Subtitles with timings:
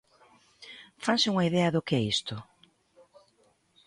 [1.05, 2.35] ¿Fanse unha idea do que é isto?